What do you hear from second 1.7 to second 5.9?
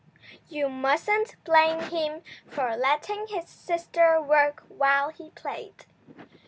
him for letting his sister work while he played.